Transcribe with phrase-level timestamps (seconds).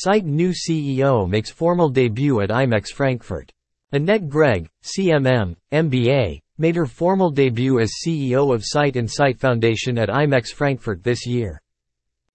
[0.00, 3.50] Site new CEO makes formal debut at IMEX Frankfurt.
[3.90, 9.98] Annette Gregg, CMM, MBA, made her formal debut as CEO of Site and Site Foundation
[9.98, 11.60] at IMEX Frankfurt this year.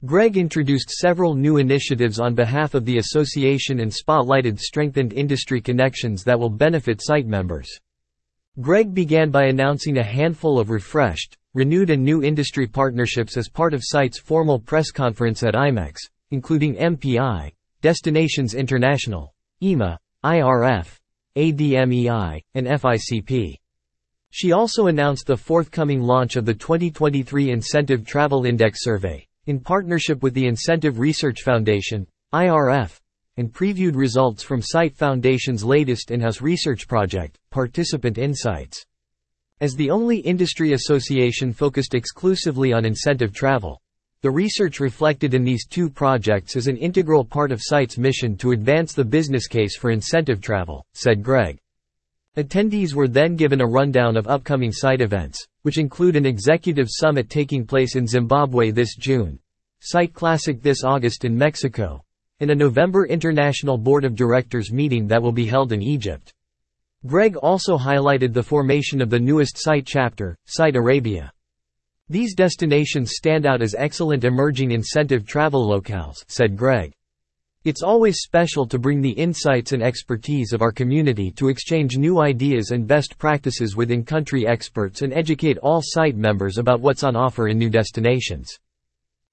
[0.03, 6.25] Gregg introduced several new initiatives on behalf of the association and spotlighted strengthened industry connections
[6.25, 7.79] that will benefit site members.
[8.59, 13.73] Gregg began by announcing a handful of refreshed, renewed and new industry partnerships as part
[13.73, 15.95] of site's formal press conference at IMEX,
[16.33, 17.51] including MPI,
[17.83, 20.97] Destinations International, EMA, IRF,
[21.37, 23.53] ADMEI, and FICP.
[24.31, 30.23] She also announced the forthcoming launch of the 2023 Incentive Travel Index Survey, in partnership
[30.23, 32.99] with the Incentive Research Foundation, IRF,
[33.37, 38.83] and previewed results from Site Foundation's latest in-house research project, Participant Insights.
[39.61, 43.79] As the only industry association focused exclusively on incentive travel,
[44.23, 48.51] the research reflected in these two projects is an integral part of Site's mission to
[48.51, 51.59] advance the business case for incentive travel, said Gregg.
[52.37, 57.29] Attendees were then given a rundown of upcoming site events, which include an executive summit
[57.29, 59.37] taking place in Zimbabwe this June,
[59.81, 62.01] Site Classic this August in Mexico,
[62.39, 66.33] and a November International Board of Directors meeting that will be held in Egypt.
[67.05, 71.29] Gregg also highlighted the formation of the newest site chapter, Site Arabia.
[72.09, 76.91] These destinations stand out as excellent emerging incentive travel locales, said Gregg.
[77.63, 82.19] It's always special to bring the insights and expertise of our community to exchange new
[82.19, 87.15] ideas and best practices with in-country experts and educate all site members about what's on
[87.15, 88.59] offer in new destinations.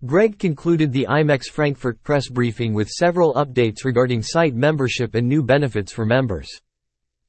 [0.07, 5.43] Gregg concluded the IMEX Frankfurt press briefing with several updates regarding site membership and new
[5.43, 6.49] benefits for members.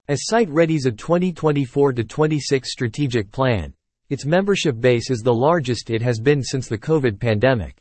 [0.08, 3.74] As site readies a 2024-26 strategic plan,
[4.12, 7.78] its membership base is the largest it has been since the COVID pandemic.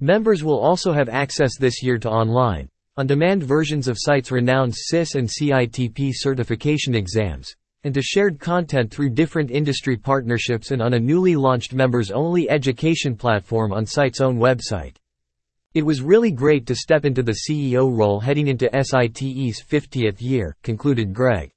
[0.00, 5.14] Members will also have access this year to online, on-demand versions of Site's renowned CIS
[5.14, 11.00] and CITP certification exams, and to shared content through different industry partnerships and on a
[11.00, 14.96] newly launched members-only education platform on Site's own website.
[15.72, 20.54] It was really great to step into the CEO role heading into SITE's 50th year,
[20.62, 21.50] concluded Gregg.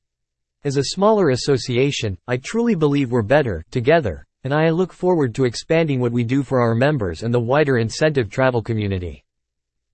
[0.66, 5.46] As a smaller association, I truly believe we're better, together, and I look forward to
[5.46, 9.24] expanding what we do for our members and the wider incentive travel community.